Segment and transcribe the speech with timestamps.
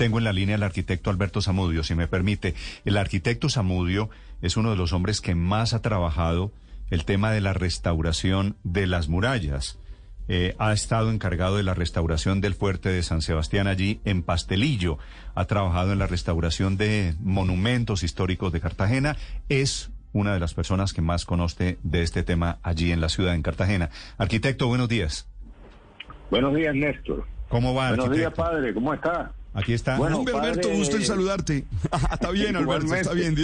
[0.00, 2.54] Tengo en la línea al arquitecto Alberto Zamudio, si me permite.
[2.86, 4.08] El arquitecto Zamudio
[4.40, 6.52] es uno de los hombres que más ha trabajado
[6.88, 9.78] el tema de la restauración de las murallas.
[10.26, 14.96] Eh, ha estado encargado de la restauración del fuerte de San Sebastián allí en Pastelillo.
[15.34, 19.18] Ha trabajado en la restauración de monumentos históricos de Cartagena.
[19.50, 23.34] Es una de las personas que más conoce de este tema allí en la ciudad,
[23.34, 23.90] en Cartagena.
[24.16, 25.28] Arquitecto, buenos días.
[26.30, 27.26] Buenos días, Néstor.
[27.50, 27.90] ¿Cómo va?
[27.90, 28.72] Buenos días, padre.
[28.72, 29.34] ¿Cómo está?
[29.52, 29.96] Aquí está.
[29.96, 31.64] Bueno, Alberto, gusto en saludarte.
[32.12, 33.34] está bien, Alberto, está bien.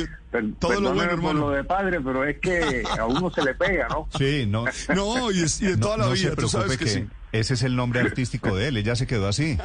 [0.59, 1.41] Todo lo bueno, hermano.
[1.41, 4.09] lo de padre, pero es que a uno se le pega, ¿no?
[4.17, 4.65] Sí, no.
[4.95, 7.07] No, y, de toda la vida, tú sabes que, sí.
[7.41, 9.59] Ese es el nombre artístico de él, ya se quedó así.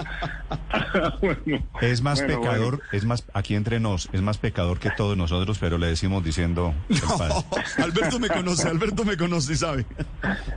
[1.81, 5.77] es más pecador, es más, aquí entre nos, es más pecador que todos nosotros, pero
[5.77, 6.73] le decimos diciendo.
[7.77, 9.85] Alberto me conoce, Alberto me conoce y sabe.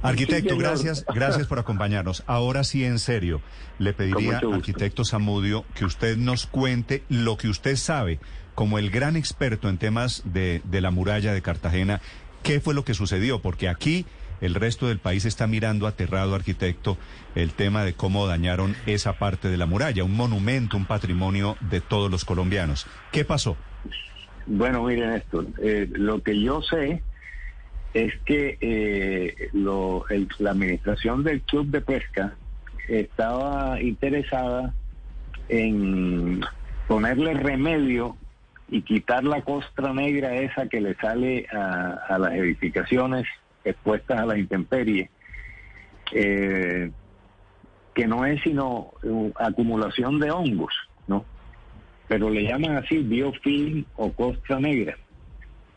[0.03, 2.25] Arquitecto, gracias, gracias por acompañarnos.
[2.27, 3.41] Ahora sí, en serio,
[3.79, 8.19] le pediría, arquitecto Zamudio, que usted nos cuente lo que usted sabe
[8.57, 12.01] como el gran experto en temas de, de la muralla de Cartagena,
[12.43, 14.07] qué fue lo que sucedió, porque aquí
[14.45, 16.99] el resto del país está mirando aterrado, arquitecto,
[17.35, 21.81] el tema de cómo dañaron esa parte de la muralla, un monumento, un patrimonio de
[21.81, 22.87] todos los colombianos.
[23.11, 23.57] ¿Qué pasó?
[24.47, 27.03] Bueno, miren esto, eh, lo que yo sé
[27.95, 32.35] es que eh, la administración del Club de Pesca
[32.89, 34.75] estaba interesada
[35.49, 36.43] en
[36.87, 38.17] ponerle remedio
[38.69, 43.27] y quitar la costra negra esa que le sale a las edificaciones
[43.65, 45.11] expuestas a la intemperie,
[46.13, 46.91] eh,
[47.95, 50.75] que no es sino uh, acumulación de hongos,
[51.07, 51.25] ¿no?
[52.09, 54.97] Pero le llaman así biofilm o costra negra.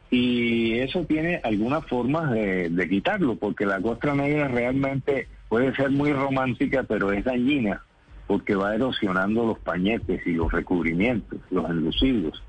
[0.09, 5.91] Y eso tiene algunas formas de, de quitarlo, porque la costra negra realmente puede ser
[5.91, 7.83] muy romántica, pero es dañina,
[8.25, 12.41] porque va erosionando los pañetes y los recubrimientos, los enlucidos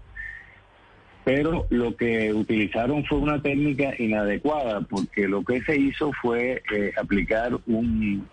[1.29, 6.93] pero lo que utilizaron fue una técnica inadecuada porque lo que se hizo fue eh,
[6.99, 7.53] aplicar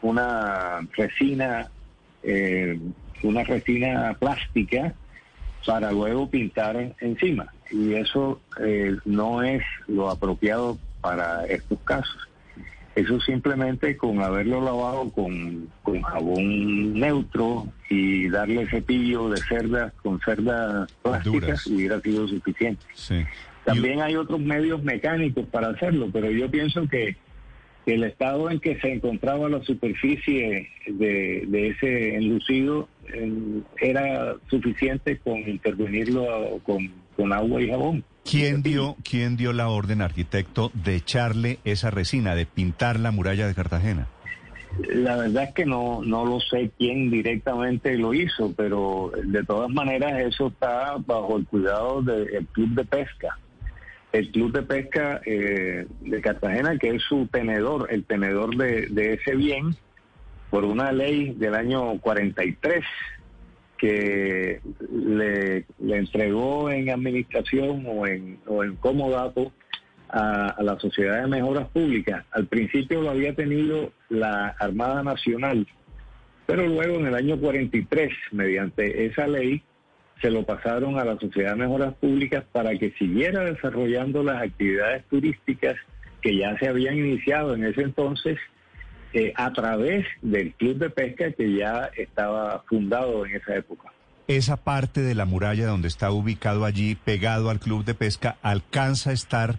[0.01, 1.69] una resina
[2.23, 2.79] eh,
[3.22, 4.94] una resina plástica
[5.66, 7.53] para luego pintar encima.
[7.69, 12.29] Y eso eh, no es lo apropiado para estos casos
[12.95, 15.69] eso simplemente con haberlo lavado con,
[16.01, 22.85] jabón neutro y darle cepillo de cerdas con cerdas plásticas hubiera sido suficiente.
[23.66, 27.17] También hay otros medios mecánicos para hacerlo, pero yo pienso que
[27.85, 32.88] el estado en que se encontraba la superficie de, ese enlucido
[33.79, 38.03] era suficiente con intervenirlo con, con agua y jabón.
[38.29, 43.45] ¿Quién dio, ¿Quién dio la orden, arquitecto, de echarle esa resina, de pintar la muralla
[43.45, 44.07] de Cartagena?
[44.79, 49.69] La verdad es que no, no lo sé quién directamente lo hizo, pero de todas
[49.69, 53.37] maneras eso está bajo el cuidado del Club de Pesca.
[54.11, 59.35] El Club de Pesca eh, de Cartagena, que es su tenedor, el tenedor de, ese
[59.35, 59.75] bien,
[60.49, 62.83] por una ley del año 43,
[63.77, 69.51] que le, entregó en administración o en, o en comodato
[70.09, 72.25] a, a, la Sociedad de Mejoras Públicas.
[72.31, 75.67] Al principio lo había tenido la Armada Nacional,
[76.45, 79.63] pero luego en el año 43, mediante esa ley,
[80.21, 85.03] se lo pasaron a la Sociedad de Mejoras Públicas para que siguiera desarrollando las actividades
[85.05, 85.75] turísticas
[86.21, 88.37] que ya se habían iniciado en ese entonces
[89.17, 93.93] eh, a través del club de pesca que ya estaba fundado en esa época.
[94.27, 99.11] Esa parte de la muralla donde está ubicado allí, pegado al club de pesca, alcanza
[99.11, 99.55] a estar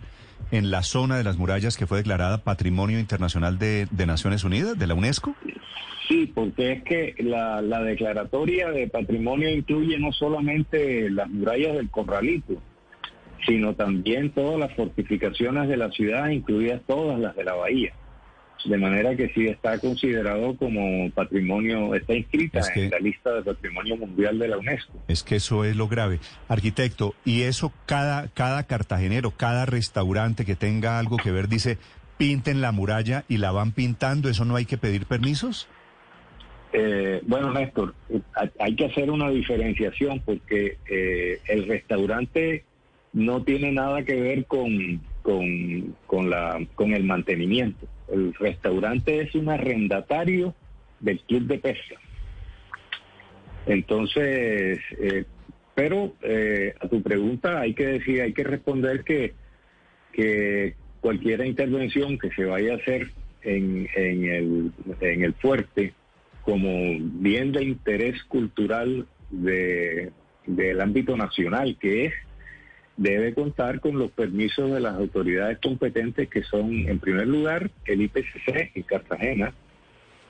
[0.50, 4.86] en la zona de las murallas que fue declarada Patrimonio Internacional de, Naciones Unidas, de
[4.86, 5.34] la UNESCO?
[6.06, 11.88] Sí, porque es que la, la, declaratoria de patrimonio incluye no solamente las murallas del
[11.88, 12.60] Corralito,
[13.46, 17.94] sino también todas las fortificaciones de la ciudad, incluidas todas las de la bahía
[18.64, 23.96] de manera que sí está considerado como patrimonio, está inscrita en la lista de patrimonio
[23.96, 24.92] mundial de la UNESCO.
[25.08, 26.18] Es que eso es lo grave.
[26.48, 31.78] Arquitecto, y eso cada, cada cartagenero, cada restaurante que tenga algo que ver dice,
[32.16, 35.68] pinten la muralla y la van pintando, ¿eso no hay que pedir permisos?
[36.72, 37.94] Eh, bueno, Néstor,
[38.58, 42.64] hay que hacer una diferenciación porque eh, el restaurante
[43.12, 47.86] no tiene nada que ver con, con, con, la, con el mantenimiento.
[48.08, 50.54] El restaurante es un arrendatario
[51.00, 51.96] del club de pesca.
[53.66, 55.24] Entonces, eh,
[55.74, 59.34] pero eh, a tu pregunta hay que decir, hay que responder que,
[60.12, 63.10] que cualquier intervención que se vaya a hacer
[63.42, 65.92] en, en, el, en el fuerte
[66.42, 70.12] como bien de interés cultural de,
[70.46, 72.14] del ámbito nacional, que es
[72.96, 78.02] debe contar con los permisos de las autoridades competentes que son, en primer lugar, el
[78.02, 79.52] IPCC en Cartagena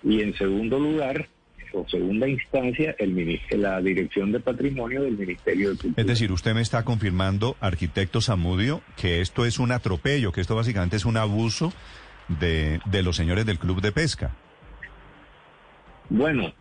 [0.03, 1.29] y en segundo lugar,
[1.73, 6.03] o segunda instancia, el la Dirección de Patrimonio del Ministerio de Cultura.
[6.03, 10.57] Es decir, usted me está confirmando, arquitecto Zamudio, que esto es un atropello, que esto
[10.57, 11.73] básicamente es un abuso
[12.29, 14.35] de, de los señores del Club de Pesca.
[16.09, 16.53] Bueno,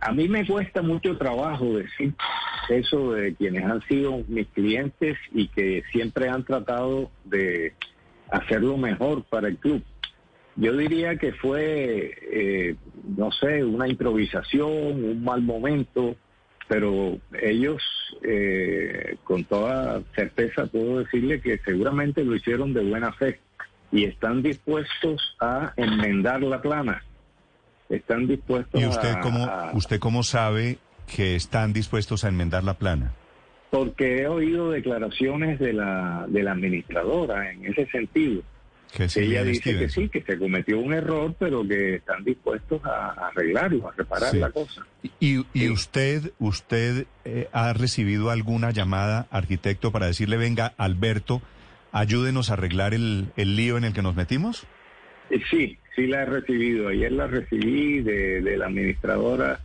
[0.00, 2.14] a mí me cuesta mucho trabajo decir
[2.68, 7.72] eso de quienes han sido mis clientes y que siempre han tratado de
[8.30, 9.82] hacerlo mejor para el club.
[10.56, 12.76] Yo diría que fue, eh,
[13.16, 16.16] no sé, una improvisación, un mal momento,
[16.68, 17.82] pero ellos,
[18.22, 23.40] eh, con toda certeza, puedo decirle que seguramente lo hicieron de buena fe
[23.90, 27.02] y están dispuestos a enmendar la plana.
[27.88, 30.78] Están dispuestos ¿Y usted a, cómo, usted cómo sabe
[31.14, 33.14] que están dispuestos a enmendar la plana?
[33.70, 38.42] Porque he oído declaraciones de la, de la administradora en ese sentido.
[38.92, 43.28] Que ella dice que sí, que se cometió un error, pero que están dispuestos a,
[43.28, 44.86] arreglarlo, a reparar la cosa.
[45.20, 51.42] ¿Y, y usted, usted eh, ha recibido alguna llamada, arquitecto, para decirle, venga, Alberto,
[51.92, 54.66] ayúdenos a arreglar el, el lío en el que nos metimos?
[55.28, 56.88] Eh, sí, sí la he recibido.
[56.88, 59.60] Ayer la recibí de, de la administradora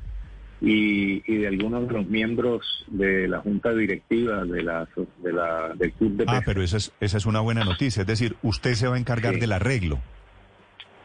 [0.65, 4.87] y, de algunos de los miembros de la junta directiva de la,
[5.21, 8.07] de la del club de Ah, pero esa es, esa es una buena noticia, es
[8.07, 9.99] decir, usted se va a encargar del arreglo.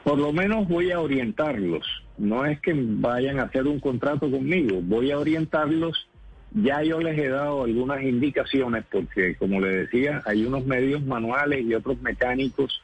[0.04, 1.84] Por lo menos voy a orientarlos,
[2.16, 6.08] no es que vayan a hacer un contrato conmigo, voy a orientarlos.
[6.50, 11.62] Ya yo les he dado algunas indicaciones porque, como le decía, hay unos medios manuales
[11.62, 12.80] y otros mecánicos,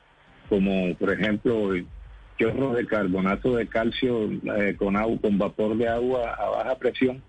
[0.51, 1.73] como por ejemplo
[2.39, 7.23] chorros de carbonato de calcio eh, con, agua, con vapor de agua a baja presión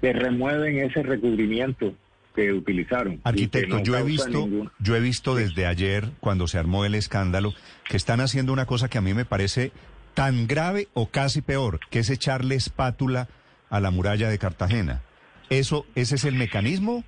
[0.00, 1.94] que remueven ese recubrimiento
[2.34, 3.20] que utilizaron.
[3.24, 7.52] Arquitecto, yo he visto, yo he visto desde ayer, cuando se armó el escándalo,
[7.88, 9.72] que están haciendo una cosa que a mí me parece
[10.14, 13.28] tan grave o casi peor, que es echarle espátula
[13.70, 15.02] a la muralla de Cartagena.
[15.50, 17.04] ¿Eso, ese es el mecanismo?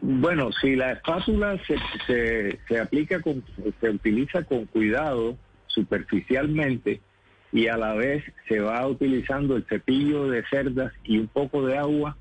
[0.00, 1.76] Bueno, si la espátula se,
[2.06, 3.44] se, se aplica, con,
[3.80, 5.36] se utiliza con cuidado,
[5.76, 7.00] superficialmente
[7.52, 11.78] y a la vez se va utilizando el cepillo de cerdas y un poco de
[11.78, 12.16] agua,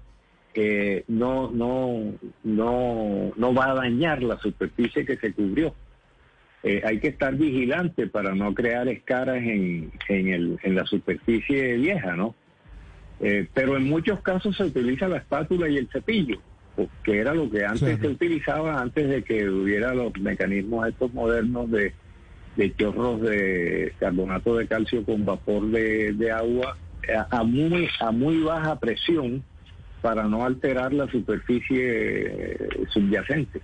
[0.54, 2.14] eh, no, no,
[2.44, 5.74] no, no va a dañar la superficie que se cubrió.
[6.64, 11.78] Eh, hay que estar vigilante para no crear escaras en, en, el, en la superficie
[11.78, 12.36] vieja, ¿no?
[13.20, 16.40] Eh, pero en muchos casos se utiliza la espátula y el cepillo,
[17.04, 21.70] que era lo que antes se utilizaba antes de que hubiera los mecanismos estos modernos
[21.72, 21.94] de,
[22.56, 26.78] de chorros de carbonato de calcio con vapor de, agua
[27.30, 29.44] a, muy, a muy baja presión
[30.02, 32.58] para no alterar la superficie
[32.92, 33.62] subyacente.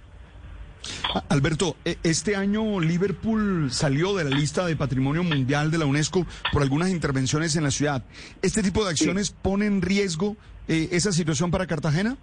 [1.30, 6.26] Alberto, e, este año Liverpool salió de la lista de Patrimonio Mundial de la UNESCO
[6.52, 8.04] por algunas intervenciones en la ciudad.
[8.42, 10.36] ¿Este tipo de acciones pone en riesgo
[10.68, 12.18] eh, esa situación para Cartagena?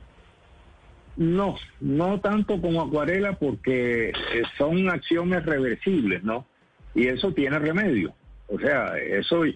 [1.16, 4.12] No, no tanto como Acuarela porque eh,
[4.56, 6.46] son acciones reversibles, ¿no?
[6.94, 8.12] Y eso tiene remedio.
[8.48, 9.54] O sea, eso eh,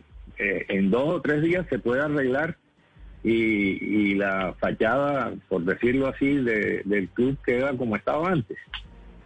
[0.69, 2.57] en dos o tres días se puede arreglar
[3.25, 8.59] y, la fachada, por decirlo así, del club queda como estaba antes.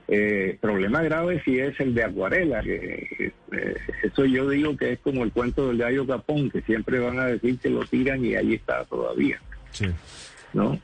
[0.09, 4.99] Eh, problema grave si es el de acuarela, que eh, eso yo digo que es
[5.01, 8.37] como el cuento del gallo capón, que siempre van a decir que lo tiran y
[8.37, 9.41] ahí está todavía.
[9.73, 9.87] Sí.
[10.53, 10.79] ¿No?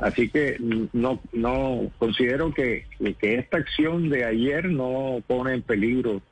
[0.00, 0.56] Así que
[0.92, 2.86] no, no considero que,
[3.20, 6.22] que esta acción de ayer no pone en peligro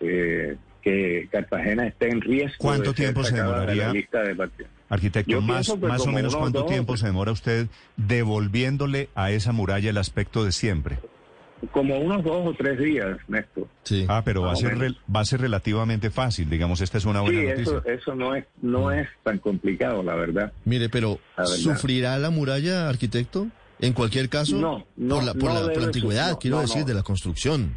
[0.00, 2.56] eh, que Cartagena esté en riesgo.
[2.58, 3.92] ¿Cuánto tiempo se demoraría?
[4.88, 9.98] Arquitecto, más, más o menos cuánto tiempo se demora usted devolviéndole a esa muralla el
[9.98, 10.98] aspecto de siempre.
[11.72, 13.66] Como unos dos o tres días, Néstor.
[13.82, 14.06] Sí.
[14.08, 14.76] Ah, pero va a, ser
[15.14, 17.78] va a ser relativamente fácil, digamos, esta es una buena sí, noticia.
[17.78, 18.92] Eso, eso no es no mm.
[18.92, 20.52] es tan complicado, la verdad.
[20.64, 23.48] Mire, pero ¿sufrirá la muralla, arquitecto?
[23.80, 27.76] En cualquier caso, no, no por la, por la, antigüedad, quiero decir, de la construcción.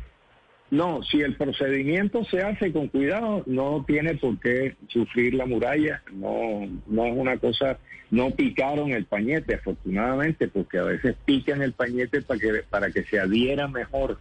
[0.72, 6.02] No, si el procedimiento se hace con cuidado, no tiene por qué sufrir la muralla,
[6.14, 7.78] no, no es una cosa,
[8.10, 13.04] no picaron el pañete, afortunadamente, porque a veces pican el pañete para que, para que
[13.04, 14.18] se adhiera mejor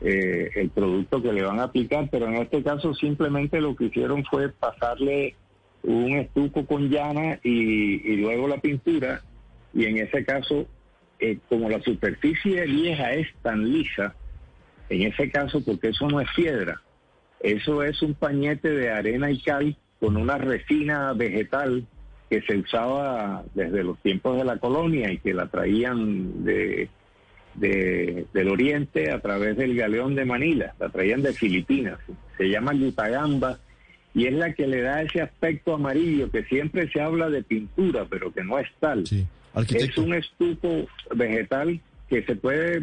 [0.00, 3.84] eh, el producto que le van a aplicar, pero en este caso simplemente lo que
[3.84, 5.36] hicieron fue pasarle
[5.84, 9.22] un estuco con llana y, luego la pintura,
[9.72, 10.66] y en ese caso,
[11.20, 14.16] eh, como la superficie vieja es tan lisa,
[14.94, 16.80] en ese caso, porque eso no es piedra,
[17.40, 21.86] eso es un pañete de arena y cal con una resina vegetal
[22.30, 26.88] que se usaba desde los tiempos de la colonia y que la traían de,
[27.54, 31.98] del oriente a través del galeón de Manila, la traían de Filipinas.
[32.36, 33.58] Se llama gutagamba
[34.14, 38.06] y es la que le da ese aspecto amarillo que siempre se habla de pintura,
[38.08, 39.04] pero que no es tal.
[39.54, 42.82] Es un estuco vegetal que se puede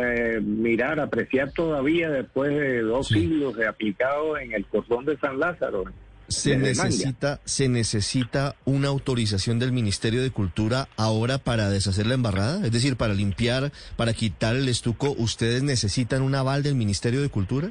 [0.00, 5.38] eh, mirar, apreciar todavía después de dos siglos de aplicado en el cordón de San
[5.38, 5.84] Lázaro.
[6.28, 12.64] Se necesita, se necesita una autorización del Ministerio de Cultura ahora para deshacer la embarrada,
[12.64, 15.14] es decir, para limpiar, para quitar el estuco.
[15.18, 17.70] ¿Ustedes necesitan un aval del Ministerio de Cultura?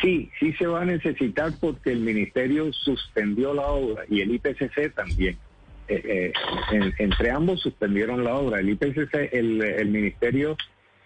[0.00, 4.94] Sí, sí se va a necesitar porque el Ministerio suspendió la obra y el IPCC
[4.94, 5.36] también.
[5.88, 6.32] Eh,
[6.72, 8.60] eh, entre ambos suspendieron la obra.
[8.60, 10.56] El IPCC, el, Ministerio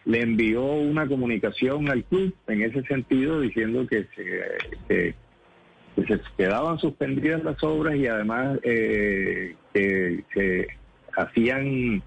[0.07, 5.15] le envió una comunicación al club en ese sentido diciendo que se,
[6.07, 10.69] se quedaban suspendidas las obras y además eh, que se
[11.17, 12.03] hacían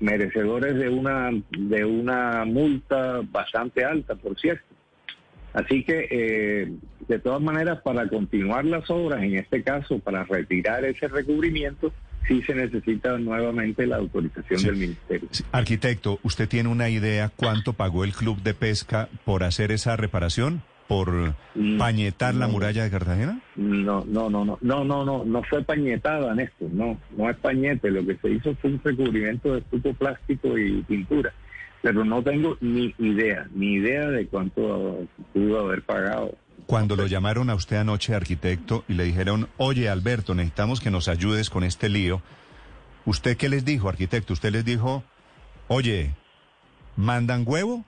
[0.00, 4.74] merecedores de una de una multa bastante alta, por cierto.
[5.54, 6.72] Así que, eh,
[7.08, 11.92] de todas maneras, para continuar las obras, en este caso, para retirar ese recubrimiento,
[12.26, 15.28] sí se necesita nuevamente la autorización del Ministerio.
[15.52, 20.62] Arquitecto, ¿usted tiene una idea cuánto pagó el Club de Pesca por hacer esa reparación?
[20.88, 23.40] ¿Por mm, pañetar la muralla de Cartagena?
[23.56, 27.90] No, no, no, no, no, no, no, no fue pañetada, Néstor, no, no es pañete,
[27.90, 31.32] lo que se hizo fue un recubrimiento de estuco plástico y pintura
[31.84, 36.34] pero no tengo ni idea, ni idea de cuánto pudo haber pagado.
[36.66, 41.08] Cuando lo llamaron a usted anoche, arquitecto, y le dijeron, oye, Alberto, necesitamos que nos
[41.08, 42.22] ayudes con este lío,
[43.04, 44.32] ¿usted qué les dijo, arquitecto?
[44.32, 45.04] ¿Usted les dijo,
[45.68, 46.14] oye,
[46.96, 47.84] ¿mandan huevo?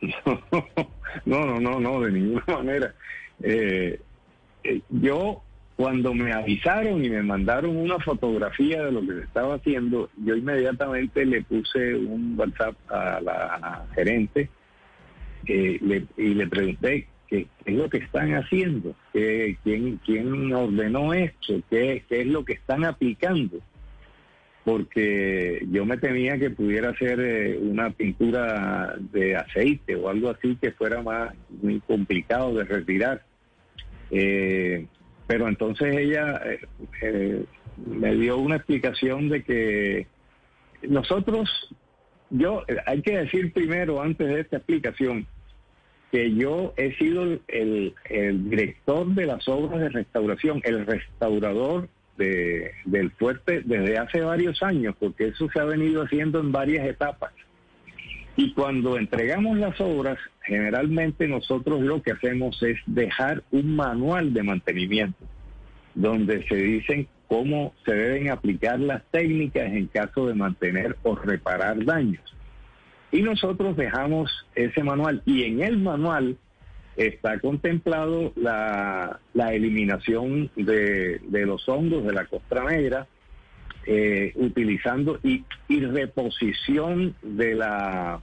[1.24, 2.94] No, no, no, no, de ninguna manera.
[3.42, 3.98] Eh,
[4.64, 5.42] eh, yo
[5.76, 10.36] cuando me avisaron y me mandaron una fotografía de lo que se estaba haciendo, yo
[10.36, 14.50] inmediatamente le puse un WhatsApp a la gerente
[15.46, 21.60] eh, y le pregunté qué, es lo que están haciendo, ¿Qué, quién, quién ordenó esto,
[21.70, 23.60] ¿Qué, qué es lo que están aplicando
[24.66, 30.56] porque yo me temía que pudiera ser eh, una pintura de aceite o algo así
[30.56, 33.22] que fuera más muy complicado de retirar.
[34.10, 34.86] Eh,
[35.28, 36.42] pero entonces ella
[37.00, 37.44] eh,
[37.76, 40.08] me dio una explicación de que
[40.82, 41.48] nosotros,
[42.30, 45.28] yo, hay que decir primero, antes de esta explicación,
[46.10, 47.94] que yo he sido el,
[48.48, 54.94] director de las obras de restauración, el restaurador de, del fuerte desde hace varios años,
[54.98, 57.32] porque eso se ha venido haciendo en varias etapas.
[58.36, 64.42] Y cuando entregamos las obras, generalmente nosotros lo que hacemos es dejar un manual de
[64.42, 65.24] mantenimiento,
[65.94, 71.82] donde se dicen cómo se deben aplicar las técnicas en caso de mantener o reparar
[71.84, 72.35] daños.
[73.16, 76.36] Y nosotros dejamos ese manual y en el manual
[76.98, 83.06] está contemplado la, eliminación de, los hongos de la costra negra,
[83.86, 88.20] eh, utilizando y, reposición de la,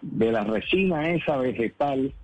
[0.00, 2.14] de la resina esa vegetal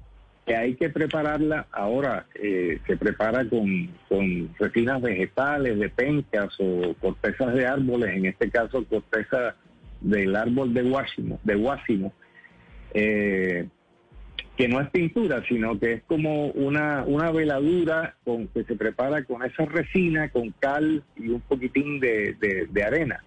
[0.47, 1.67] que hay que prepararla.
[1.73, 8.25] Ahora eh, se prepara con, con resinas vegetales, de pencas o cortezas de árboles, en
[8.25, 9.57] este caso corteza
[10.00, 12.12] del árbol de guásimo, de guásimo
[12.95, 13.69] eh,
[14.57, 19.23] que no es pintura, sino que es como una, una veladura con, que se prepara
[19.23, 22.37] con esa resina, con cal y un poquitín de,
[22.69, 23.23] de, arena,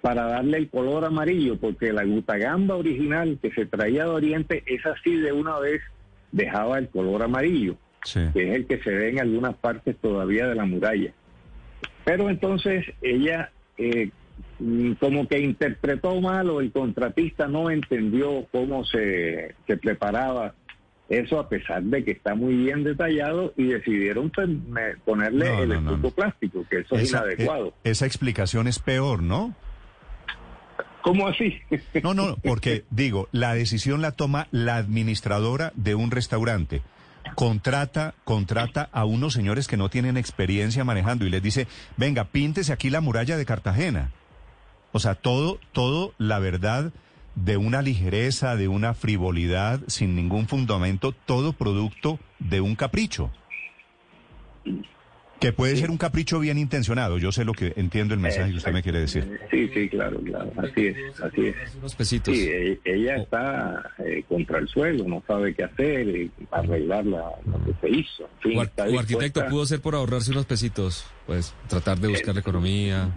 [0.00, 4.84] para darle el color amarillo, porque la gutagamba original que se traía de Oriente es
[4.86, 5.82] así de una vez,
[6.32, 7.76] dejaba el color amarillo,
[8.12, 11.12] que es el que se ve en algunas partes todavía de la muralla.
[12.04, 14.10] Pero entonces ella eh,
[14.98, 20.54] como que interpretó mal o el contratista no entendió cómo se, se preparaba
[21.10, 24.30] eso a pesar de que está muy bien detallado y decidieron
[25.04, 27.68] ponerle el escudo plástico, que eso es inadecuado.
[27.68, 29.54] Eh, esa explicación es peor, ¿no?
[31.02, 31.58] ¿Cómo así?
[32.02, 36.82] No, no, porque digo, la decisión la toma la administradora de un restaurante.
[37.34, 42.72] Contrata, contrata a unos señores que no tienen experiencia manejando y les dice, venga, píntese
[42.72, 44.10] aquí la muralla de Cartagena.
[44.92, 46.92] O sea, todo, todo, la verdad,
[47.36, 53.30] de una ligereza, de una frivolidad, sin ningún fundamento, todo producto de un capricho.
[55.38, 57.16] Que puede ser un capricho bien intencionado.
[57.16, 59.40] Yo sé lo que entiendo el mensaje que usted me quiere decir.
[59.50, 60.52] Sí, sí, claro, claro.
[60.58, 61.74] Así es, así es.
[61.76, 62.36] Unos pesitos.
[62.36, 67.32] Sí, e- ella está eh, contra el suelo, no sabe qué hacer, eh, arreglar la-
[67.46, 68.24] lo que se hizo.
[68.24, 71.98] En fin, O, ar- está o arquitecto pudo ser por ahorrarse unos pesitos, pues tratar
[72.00, 73.08] de buscar la economía.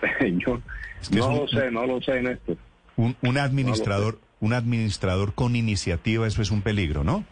[0.46, 0.62] Yo
[1.06, 2.56] Es que no es un- lo sé, no lo sé, Néstor.
[2.96, 7.24] Un, un administrador, un administrador con iniciativa, eso es un peligro, ¿no?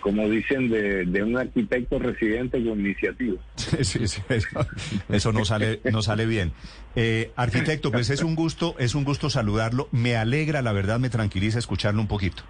[0.00, 3.36] Como dicen de, de un arquitecto residente con iniciativa.
[3.56, 4.66] Sí, sí, sí, eso,
[5.10, 6.52] eso no sale, no sale bien.
[6.96, 9.88] Eh, arquitecto, pues es un gusto, es un gusto saludarlo.
[9.92, 12.42] Me alegra, la verdad, me tranquiliza escucharlo un poquito.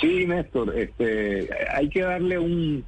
[0.00, 2.84] Sí, Néstor, este, hay que darle un,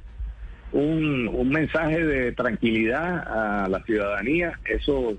[0.73, 4.59] un, un mensaje de tranquilidad a la ciudadanía.
[4.65, 5.13] Eso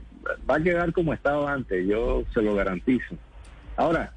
[0.49, 3.17] va a quedar como estaba antes, yo se lo garantizo.
[3.77, 4.13] Ahora,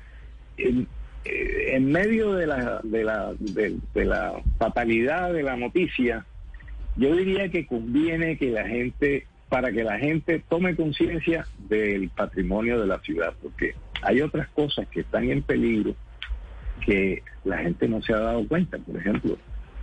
[0.58, 0.88] en,
[1.26, 6.26] eh, en medio de la, de, la, de, de la fatalidad de la noticia,
[6.96, 12.80] yo diría que conviene que la gente, para que la gente tome conciencia del patrimonio
[12.80, 15.96] de la ciudad, porque hay otras cosas que están en peligro
[16.86, 18.78] que la gente no se ha dado cuenta.
[18.78, 19.38] Por ejemplo,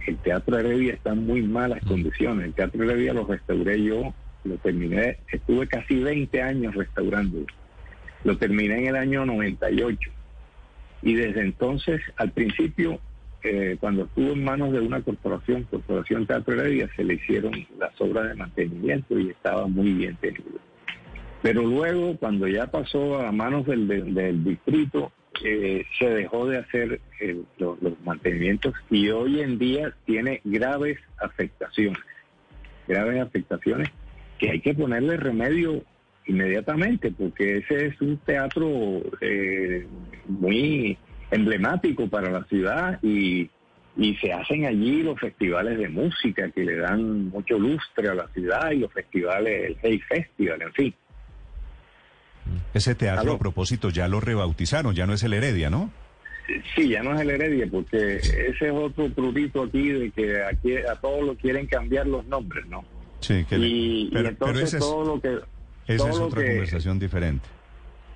[0.06, 2.46] el Teatro Heredia está en muy malas condiciones.
[2.46, 7.46] El Teatro Heredia lo restauré yo, lo terminé, estuve casi 20 años restaurándolo.
[8.24, 10.10] Lo terminé en el año 98.
[11.02, 13.00] Y desde entonces, al principio,
[13.42, 17.98] eh, cuando estuvo en manos de una corporación, Corporación Teatro Heredia, se le hicieron las
[18.00, 20.58] obras de mantenimiento y estaba muy bien tenido.
[21.42, 25.10] Pero luego, cuando ya pasó a manos del, del- distrito,
[25.42, 31.98] eh, se dejó de hacer eh, los mantenimientos y hoy en día tiene graves afectaciones,
[32.86, 33.88] graves afectaciones
[34.40, 35.84] que hay que ponerle remedio
[36.26, 38.66] inmediatamente, porque ese es un teatro
[39.20, 39.86] eh,
[40.26, 40.96] muy
[41.30, 43.50] emblemático para la ciudad y,
[43.96, 48.28] y se hacen allí los festivales de música que le dan mucho lustre a la
[48.28, 50.94] ciudad y los festivales, el Hey Festival, en fin.
[52.72, 53.32] Ese teatro, Aló.
[53.34, 55.92] a propósito, ya lo rebautizaron, ya no es el Heredia, ¿no?
[56.74, 60.76] Sí, ya no es el Heredia, porque ese es otro prurito aquí de que aquí
[60.78, 62.84] a todos lo quieren cambiar los nombres, ¿no?
[63.20, 65.38] Sí, que le- Y, y pero, entonces pero esa es, todo lo que...
[65.86, 67.48] esa es otra que- conversación diferente.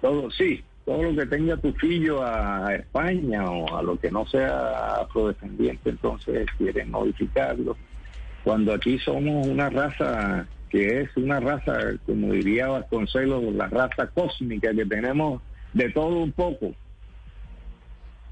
[0.01, 4.11] Todo, sí, todo lo que tenga tu fillo a, a España o a lo que
[4.11, 7.77] no sea afrodescendiente, entonces quieren modificarlo.
[8.43, 11.73] Cuando aquí somos una raza que es una raza,
[12.05, 15.41] como diría Vasconcelos, la raza cósmica, que tenemos
[15.73, 16.75] de todo un poco.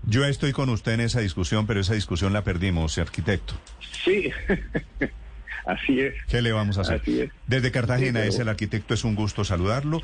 [0.04, 3.54] Yo estoy con usted en esa discusión, pero esa discusión la perdimos, arquitecto.
[4.04, 4.30] Sí,
[5.66, 6.14] así es.
[6.28, 7.00] ¿Qué le vamos a hacer?
[7.00, 7.30] Así es.
[7.46, 10.00] Desde Cartagena Sí, pero- es el arquitecto, es un gusto saludarlo.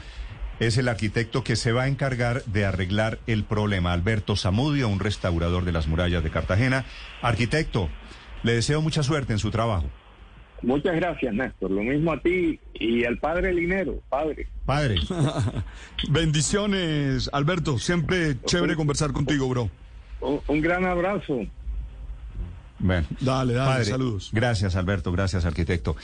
[0.60, 3.92] Es el arquitecto que se va a encargar de arreglar el problema.
[3.92, 6.84] Alberto Zamudio, un restaurador de las murallas de Cartagena.
[7.22, 7.88] Arquitecto,
[8.42, 9.88] le deseo mucha suerte en su trabajo.
[10.62, 11.70] Muchas gracias, Néstor.
[11.70, 14.48] Lo mismo a ti y al padre Linero, padre.
[14.66, 14.96] Padre,
[16.10, 17.78] Bendiciones, Alberto.
[17.78, 19.70] Siempre chévere conversar contigo, bro.
[20.20, 21.46] Un, un gran abrazo.
[22.78, 23.06] Bueno.
[23.20, 24.30] Dale, dale, Padre, saludos.
[24.32, 25.12] Gracias, Alberto.
[25.12, 25.96] Gracias, arquitecto.